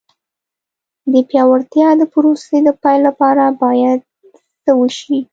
د 1.13 1.15
پیاوړتیا 1.29 1.89
د 1.97 2.03
پروسې 2.13 2.57
د 2.67 2.69
پیل 2.81 2.99
لپاره 3.07 3.43
باید 3.63 3.99
څه 4.63 4.71
وشي. 4.79 5.19